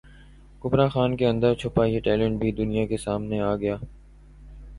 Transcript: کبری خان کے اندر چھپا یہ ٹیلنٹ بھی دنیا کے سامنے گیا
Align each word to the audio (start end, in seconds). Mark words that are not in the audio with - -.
کبری 0.61 0.87
خان 0.93 1.15
کے 1.17 1.25
اندر 1.27 1.53
چھپا 1.59 1.85
یہ 1.85 1.99
ٹیلنٹ 2.05 2.39
بھی 2.39 2.51
دنیا 2.53 2.85
کے 2.87 2.97
سامنے 2.97 3.41
گیا 3.55 3.75